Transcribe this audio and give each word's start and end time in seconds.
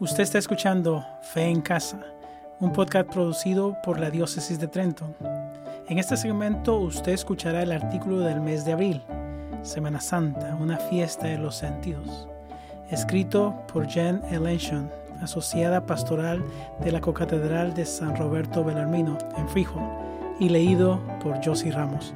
Usted 0.00 0.22
está 0.22 0.38
escuchando 0.38 1.04
Fe 1.20 1.44
en 1.44 1.60
Casa, 1.60 2.00
un 2.58 2.72
podcast 2.72 3.10
producido 3.10 3.76
por 3.84 4.00
la 4.00 4.08
Diócesis 4.08 4.58
de 4.58 4.66
Trenton. 4.66 5.14
En 5.88 5.98
este 5.98 6.16
segmento 6.16 6.78
usted 6.78 7.12
escuchará 7.12 7.62
el 7.62 7.70
artículo 7.70 8.20
del 8.20 8.40
mes 8.40 8.64
de 8.64 8.72
abril, 8.72 9.02
Semana 9.60 10.00
Santa, 10.00 10.56
una 10.58 10.78
fiesta 10.78 11.26
de 11.26 11.36
los 11.36 11.56
sentidos, 11.56 12.26
escrito 12.90 13.54
por 13.70 13.88
Jen 13.88 14.22
Elenshon, 14.30 14.90
asociada 15.20 15.84
pastoral 15.84 16.42
de 16.82 16.92
la 16.92 17.02
Cocatedral 17.02 17.74
de 17.74 17.84
San 17.84 18.16
Roberto 18.16 18.64
Belarmino 18.64 19.18
en 19.36 19.46
Frijol, 19.50 19.82
y 20.38 20.48
leído 20.48 20.98
por 21.22 21.44
Josie 21.44 21.72
Ramos. 21.72 22.14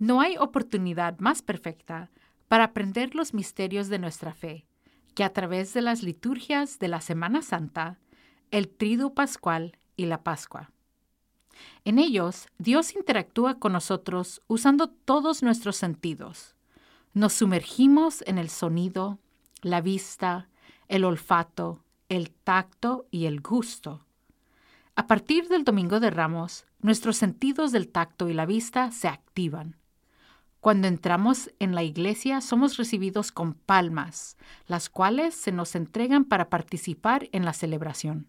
No 0.00 0.22
hay 0.22 0.38
oportunidad 0.38 1.18
más 1.18 1.42
perfecta 1.42 2.10
para 2.48 2.64
aprender 2.64 3.14
los 3.14 3.34
misterios 3.34 3.88
de 3.88 3.98
nuestra 3.98 4.32
fe 4.32 4.66
que 5.14 5.24
a 5.24 5.32
través 5.34 5.74
de 5.74 5.82
las 5.82 6.02
liturgias 6.02 6.78
de 6.78 6.88
la 6.88 7.02
Semana 7.02 7.42
Santa, 7.42 7.98
el 8.50 8.70
Triduo 8.70 9.12
Pascual 9.12 9.76
y 9.96 10.06
la 10.06 10.22
Pascua. 10.22 10.70
En 11.84 11.98
ellos, 11.98 12.48
Dios 12.56 12.96
interactúa 12.96 13.58
con 13.58 13.74
nosotros 13.74 14.40
usando 14.46 14.88
todos 14.88 15.42
nuestros 15.42 15.76
sentidos. 15.76 16.56
Nos 17.12 17.34
sumergimos 17.34 18.22
en 18.26 18.38
el 18.38 18.48
sonido, 18.48 19.18
la 19.60 19.82
vista, 19.82 20.48
el 20.88 21.04
olfato, 21.04 21.84
el 22.08 22.30
tacto 22.30 23.06
y 23.10 23.26
el 23.26 23.42
gusto. 23.42 24.06
A 24.96 25.06
partir 25.06 25.48
del 25.48 25.64
Domingo 25.64 26.00
de 26.00 26.08
Ramos, 26.08 26.64
nuestros 26.80 27.18
sentidos 27.18 27.70
del 27.70 27.88
tacto 27.88 28.30
y 28.30 28.32
la 28.32 28.46
vista 28.46 28.90
se 28.92 29.08
activan. 29.08 29.79
Cuando 30.60 30.88
entramos 30.88 31.50
en 31.58 31.74
la 31.74 31.82
iglesia 31.82 32.42
somos 32.42 32.76
recibidos 32.76 33.32
con 33.32 33.54
palmas, 33.54 34.36
las 34.66 34.90
cuales 34.90 35.34
se 35.34 35.52
nos 35.52 35.74
entregan 35.74 36.24
para 36.24 36.50
participar 36.50 37.28
en 37.32 37.46
la 37.46 37.54
celebración. 37.54 38.28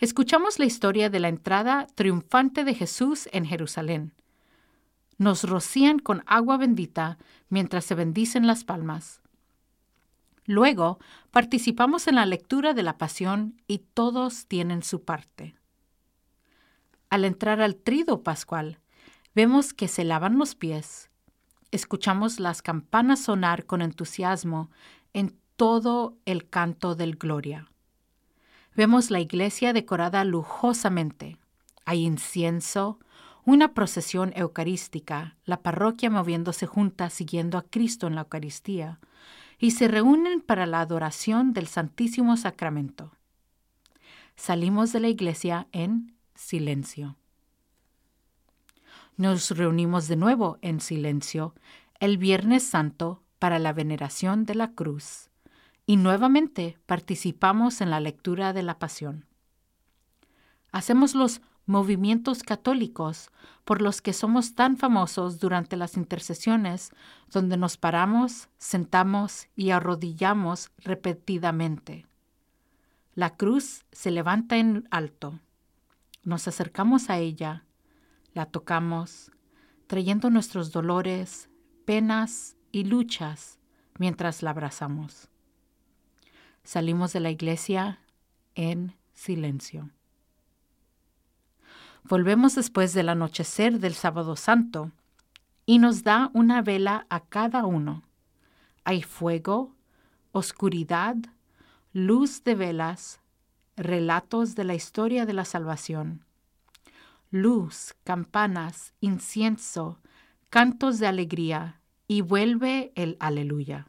Escuchamos 0.00 0.58
la 0.58 0.64
historia 0.64 1.10
de 1.10 1.20
la 1.20 1.28
entrada 1.28 1.86
triunfante 1.94 2.64
de 2.64 2.74
Jesús 2.74 3.28
en 3.32 3.44
Jerusalén. 3.44 4.12
Nos 5.16 5.44
rocían 5.44 6.00
con 6.00 6.24
agua 6.26 6.56
bendita 6.56 7.18
mientras 7.48 7.84
se 7.84 7.94
bendicen 7.94 8.48
las 8.48 8.64
palmas. 8.64 9.20
Luego 10.46 10.98
participamos 11.30 12.08
en 12.08 12.16
la 12.16 12.26
lectura 12.26 12.74
de 12.74 12.82
la 12.82 12.98
pasión 12.98 13.62
y 13.68 13.78
todos 13.78 14.46
tienen 14.46 14.82
su 14.82 15.04
parte. 15.04 15.54
Al 17.08 17.24
entrar 17.24 17.60
al 17.60 17.76
trido 17.76 18.22
pascual, 18.22 18.80
Vemos 19.34 19.74
que 19.74 19.88
se 19.88 20.04
lavan 20.04 20.38
los 20.38 20.54
pies. 20.54 21.10
Escuchamos 21.72 22.38
las 22.38 22.62
campanas 22.62 23.20
sonar 23.20 23.66
con 23.66 23.82
entusiasmo 23.82 24.70
en 25.12 25.36
todo 25.56 26.16
el 26.24 26.48
canto 26.48 26.94
del 26.94 27.16
Gloria. 27.16 27.68
Vemos 28.76 29.10
la 29.10 29.18
iglesia 29.18 29.72
decorada 29.72 30.22
lujosamente. 30.22 31.36
Hay 31.84 32.04
incienso, 32.04 33.00
una 33.44 33.74
procesión 33.74 34.32
eucarística, 34.36 35.36
la 35.44 35.62
parroquia 35.62 36.10
moviéndose 36.10 36.66
junta 36.66 37.10
siguiendo 37.10 37.58
a 37.58 37.62
Cristo 37.62 38.06
en 38.06 38.14
la 38.14 38.22
Eucaristía, 38.22 39.00
y 39.58 39.72
se 39.72 39.88
reúnen 39.88 40.42
para 40.42 40.66
la 40.66 40.80
adoración 40.80 41.52
del 41.52 41.66
Santísimo 41.66 42.36
Sacramento. 42.36 43.12
Salimos 44.36 44.92
de 44.92 45.00
la 45.00 45.08
iglesia 45.08 45.66
en 45.72 46.16
silencio. 46.34 47.16
Nos 49.16 49.52
reunimos 49.52 50.08
de 50.08 50.16
nuevo 50.16 50.58
en 50.60 50.80
silencio 50.80 51.54
el 52.00 52.18
Viernes 52.18 52.64
Santo 52.64 53.22
para 53.38 53.60
la 53.60 53.72
veneración 53.72 54.44
de 54.44 54.56
la 54.56 54.72
cruz 54.72 55.30
y 55.86 55.96
nuevamente 55.98 56.78
participamos 56.86 57.80
en 57.80 57.90
la 57.90 58.00
lectura 58.00 58.52
de 58.52 58.64
la 58.64 58.80
Pasión. 58.80 59.26
Hacemos 60.72 61.14
los 61.14 61.42
movimientos 61.64 62.42
católicos 62.42 63.30
por 63.64 63.80
los 63.80 64.02
que 64.02 64.12
somos 64.12 64.56
tan 64.56 64.76
famosos 64.76 65.38
durante 65.38 65.76
las 65.76 65.96
intercesiones, 65.96 66.90
donde 67.30 67.56
nos 67.56 67.76
paramos, 67.76 68.48
sentamos 68.58 69.46
y 69.54 69.70
arrodillamos 69.70 70.72
repetidamente. 70.78 72.08
La 73.14 73.36
cruz 73.36 73.84
se 73.92 74.10
levanta 74.10 74.56
en 74.56 74.88
alto. 74.90 75.38
Nos 76.24 76.48
acercamos 76.48 77.10
a 77.10 77.18
ella 77.18 77.64
la 78.34 78.46
tocamos, 78.46 79.30
trayendo 79.86 80.28
nuestros 80.28 80.72
dolores, 80.72 81.48
penas 81.84 82.56
y 82.72 82.84
luchas 82.84 83.58
mientras 83.98 84.42
la 84.42 84.50
abrazamos. 84.50 85.28
Salimos 86.64 87.12
de 87.12 87.20
la 87.20 87.30
iglesia 87.30 88.00
en 88.54 88.96
silencio. 89.12 89.90
Volvemos 92.02 92.56
después 92.56 92.92
del 92.92 93.08
anochecer 93.08 93.78
del 93.78 93.94
sábado 93.94 94.36
santo 94.36 94.90
y 95.64 95.78
nos 95.78 96.02
da 96.02 96.30
una 96.34 96.60
vela 96.60 97.06
a 97.08 97.20
cada 97.20 97.64
uno. 97.64 98.02
Hay 98.82 99.02
fuego, 99.02 99.74
oscuridad, 100.32 101.16
luz 101.92 102.44
de 102.44 102.54
velas, 102.54 103.20
relatos 103.76 104.54
de 104.54 104.64
la 104.64 104.74
historia 104.74 105.24
de 105.24 105.32
la 105.32 105.44
salvación 105.44 106.24
luz, 107.34 107.96
campanas, 108.04 108.94
incienso, 109.00 109.98
cantos 110.50 111.00
de 111.00 111.08
alegría, 111.08 111.80
y 112.06 112.20
vuelve 112.20 112.92
el 112.94 113.16
aleluya. 113.18 113.88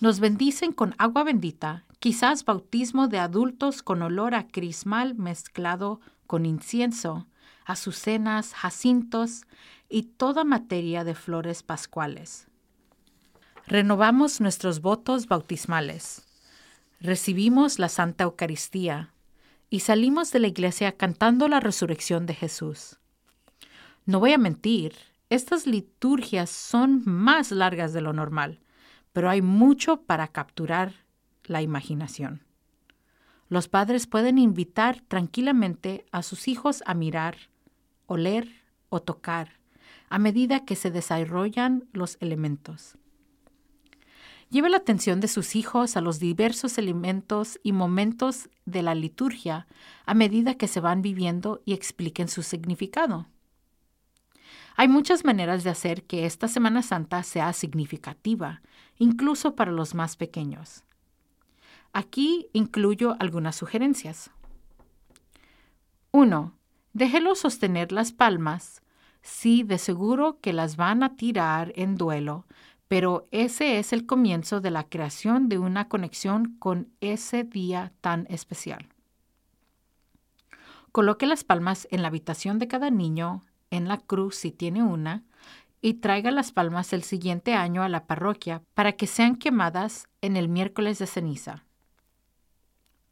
Nos 0.00 0.18
bendicen 0.18 0.72
con 0.72 0.96
agua 0.98 1.22
bendita, 1.22 1.84
quizás 2.00 2.44
bautismo 2.44 3.06
de 3.06 3.20
adultos 3.20 3.84
con 3.84 4.02
olor 4.02 4.34
a 4.34 4.48
crismal 4.48 5.14
mezclado 5.14 6.00
con 6.26 6.46
incienso, 6.46 7.28
azucenas, 7.64 8.52
jacintos 8.52 9.42
y 9.88 10.02
toda 10.02 10.42
materia 10.42 11.04
de 11.04 11.14
flores 11.14 11.62
pascuales. 11.62 12.48
Renovamos 13.68 14.40
nuestros 14.40 14.80
votos 14.80 15.28
bautismales. 15.28 16.26
Recibimos 16.98 17.78
la 17.78 17.88
Santa 17.88 18.24
Eucaristía, 18.24 19.12
y 19.70 19.80
salimos 19.80 20.32
de 20.32 20.40
la 20.40 20.48
iglesia 20.48 20.92
cantando 20.92 21.48
la 21.48 21.60
resurrección 21.60 22.26
de 22.26 22.34
Jesús. 22.34 22.98
No 24.04 24.20
voy 24.20 24.32
a 24.32 24.38
mentir, 24.38 24.94
estas 25.30 25.66
liturgias 25.66 26.50
son 26.50 27.02
más 27.06 27.52
largas 27.52 27.92
de 27.92 28.00
lo 28.00 28.12
normal, 28.12 28.60
pero 29.12 29.30
hay 29.30 29.40
mucho 29.40 30.02
para 30.02 30.28
capturar 30.28 30.92
la 31.44 31.62
imaginación. 31.62 32.42
Los 33.48 33.68
padres 33.68 34.06
pueden 34.06 34.38
invitar 34.38 35.00
tranquilamente 35.08 36.04
a 36.12 36.22
sus 36.22 36.48
hijos 36.48 36.82
a 36.86 36.94
mirar, 36.94 37.36
oler 38.06 38.48
o 38.88 39.00
tocar 39.00 39.60
a 40.10 40.18
medida 40.18 40.64
que 40.64 40.76
se 40.76 40.90
desarrollan 40.90 41.88
los 41.92 42.18
elementos. 42.20 42.98
Lleve 44.50 44.68
la 44.68 44.78
atención 44.78 45.20
de 45.20 45.28
sus 45.28 45.54
hijos 45.54 45.96
a 45.96 46.00
los 46.00 46.18
diversos 46.18 46.76
elementos 46.76 47.60
y 47.62 47.70
momentos 47.70 48.50
de 48.64 48.82
la 48.82 48.96
liturgia 48.96 49.68
a 50.06 50.14
medida 50.14 50.56
que 50.56 50.66
se 50.66 50.80
van 50.80 51.02
viviendo 51.02 51.62
y 51.64 51.72
expliquen 51.72 52.26
su 52.26 52.42
significado. 52.42 53.28
Hay 54.76 54.88
muchas 54.88 55.24
maneras 55.24 55.62
de 55.62 55.70
hacer 55.70 56.02
que 56.02 56.26
esta 56.26 56.48
Semana 56.48 56.82
Santa 56.82 57.22
sea 57.22 57.52
significativa, 57.52 58.60
incluso 58.98 59.54
para 59.54 59.70
los 59.70 59.94
más 59.94 60.16
pequeños. 60.16 60.82
Aquí 61.92 62.48
incluyo 62.52 63.16
algunas 63.20 63.54
sugerencias. 63.54 64.32
1. 66.10 66.54
Déjelo 66.92 67.36
sostener 67.36 67.92
las 67.92 68.10
palmas. 68.10 68.82
Sí, 69.22 69.62
de 69.62 69.78
seguro 69.78 70.40
que 70.40 70.52
las 70.52 70.76
van 70.76 71.02
a 71.02 71.14
tirar 71.14 71.72
en 71.76 71.96
duelo, 71.96 72.46
pero 72.90 73.28
ese 73.30 73.78
es 73.78 73.92
el 73.92 74.04
comienzo 74.04 74.60
de 74.60 74.72
la 74.72 74.82
creación 74.82 75.48
de 75.48 75.58
una 75.58 75.86
conexión 75.86 76.56
con 76.58 76.88
ese 77.00 77.44
día 77.44 77.92
tan 78.00 78.26
especial. 78.28 78.88
Coloque 80.90 81.24
las 81.26 81.44
palmas 81.44 81.86
en 81.92 82.02
la 82.02 82.08
habitación 82.08 82.58
de 82.58 82.66
cada 82.66 82.90
niño, 82.90 83.44
en 83.70 83.86
la 83.86 83.98
cruz 83.98 84.34
si 84.34 84.50
tiene 84.50 84.82
una, 84.82 85.22
y 85.80 85.94
traiga 85.94 86.32
las 86.32 86.50
palmas 86.50 86.92
el 86.92 87.04
siguiente 87.04 87.54
año 87.54 87.84
a 87.84 87.88
la 87.88 88.08
parroquia 88.08 88.64
para 88.74 88.90
que 88.90 89.06
sean 89.06 89.36
quemadas 89.36 90.08
en 90.20 90.36
el 90.36 90.48
miércoles 90.48 90.98
de 90.98 91.06
ceniza. 91.06 91.62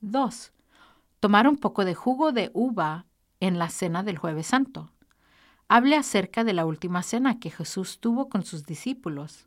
2. 0.00 0.52
Tomar 1.20 1.46
un 1.46 1.58
poco 1.58 1.84
de 1.84 1.94
jugo 1.94 2.32
de 2.32 2.50
uva 2.54 3.04
en 3.40 3.58
la 3.58 3.68
cena 3.68 4.02
del 4.02 4.16
jueves 4.16 4.46
santo. 4.46 4.90
Hable 5.68 5.96
acerca 5.96 6.44
de 6.44 6.54
la 6.54 6.64
última 6.64 7.02
cena 7.02 7.38
que 7.38 7.50
Jesús 7.50 8.00
tuvo 8.00 8.30
con 8.30 8.42
sus 8.42 8.64
discípulos. 8.64 9.46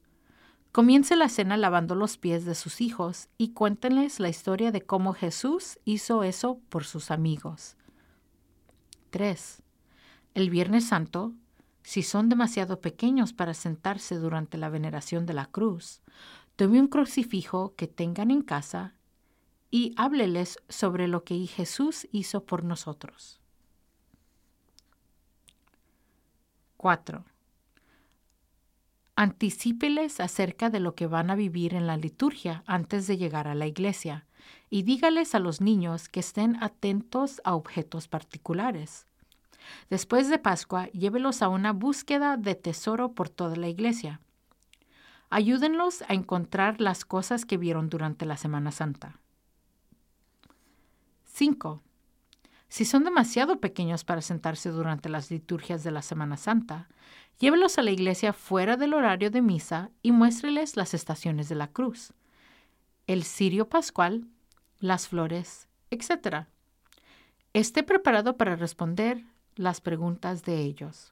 Comience 0.72 1.16
la 1.16 1.30
cena 1.30 1.58
lavando 1.58 1.96
los 1.96 2.18
pies 2.18 2.46
de 2.46 2.54
sus 2.54 2.80
hijos 2.80 3.28
y 3.40 3.54
cuéntenles 3.54 4.20
la 4.20 4.30
historia 4.30 4.72
de 4.72 4.82
cómo 4.82 5.14
Jesús 5.14 5.80
hizo 5.84 6.24
eso 6.24 6.60
por 6.70 6.84
sus 6.84 7.10
amigos. 7.10 7.76
3. 9.10 9.64
El 10.36 10.52
Viernes 10.52 10.88
Santo, 10.88 11.34
si 11.82 12.04
son 12.04 12.30
demasiado 12.30 12.82
pequeños 12.82 13.34
para 13.34 13.56
sentarse 13.56 14.16
durante 14.18 14.60
la 14.60 14.70
veneración 14.70 15.26
de 15.26 15.34
la 15.34 15.48
cruz, 15.48 16.04
tome 16.56 16.80
un 16.80 16.88
crucifijo 16.88 17.74
que 17.76 17.88
tengan 17.88 18.30
en 18.30 18.44
casa 18.44 18.94
y 19.72 19.94
hábleles 19.98 20.60
sobre 20.70 21.08
lo 21.08 21.24
que 21.24 21.48
Jesús 21.48 22.08
hizo 22.12 22.46
por 22.46 22.64
nosotros. 22.64 23.40
4. 26.78 27.26
Anticípeles 29.22 30.22
acerca 30.22 30.70
de 30.70 30.80
lo 30.80 30.96
que 30.96 31.06
van 31.06 31.30
a 31.30 31.36
vivir 31.36 31.74
en 31.74 31.88
la 31.88 31.98
liturgia 31.98 32.64
antes 32.66 33.06
de 33.06 33.18
llegar 33.18 33.50
a 33.50 33.54
la 33.54 33.68
iglesia 33.68 34.26
y 34.70 34.84
dígales 34.84 35.36
a 35.36 35.40
los 35.40 35.60
niños 35.60 36.08
que 36.08 36.22
estén 36.22 36.56
atentos 36.64 37.42
a 37.44 37.54
objetos 37.54 38.08
particulares. 38.08 39.08
Después 39.90 40.30
de 40.30 40.40
Pascua, 40.40 40.86
llévelos 40.92 41.42
a 41.42 41.50
una 41.50 41.74
búsqueda 41.74 42.38
de 42.38 42.56
tesoro 42.56 43.12
por 43.12 43.28
toda 43.28 43.58
la 43.58 43.68
iglesia. 43.68 44.22
Ayúdenlos 45.30 46.02
a 46.04 46.14
encontrar 46.14 46.80
las 46.80 47.04
cosas 47.04 47.44
que 47.44 47.58
vieron 47.58 47.90
durante 47.90 48.26
la 48.26 48.38
Semana 48.38 48.72
Santa. 48.72 49.20
5. 51.26 51.84
Si 52.70 52.86
son 52.86 53.04
demasiado 53.04 53.60
pequeños 53.60 54.04
para 54.04 54.22
sentarse 54.22 54.70
durante 54.70 55.10
las 55.10 55.32
liturgias 55.32 55.84
de 55.84 55.92
la 55.92 56.04
Semana 56.04 56.38
Santa, 56.38 56.88
llévelos 57.40 57.78
a 57.78 57.82
la 57.82 57.92
iglesia 57.92 58.32
fuera 58.32 58.78
del 58.78 58.94
horario 58.94 59.32
de 59.32 59.42
misa 59.42 59.90
y 60.04 60.12
muéstreles 60.12 60.78
las 60.78 60.94
estaciones 60.94 61.50
de 61.50 61.56
la 61.56 61.68
cruz, 61.68 62.14
el 63.08 63.24
cirio 63.24 63.70
pascual, 63.70 64.28
las 64.80 65.08
flores, 65.08 65.68
etc. 65.90 66.46
Esté 67.54 67.82
preparado 67.82 68.38
para 68.38 68.56
responder 68.56 69.24
las 69.56 69.82
preguntas 69.82 70.44
de 70.44 70.62
ellos. 70.62 71.12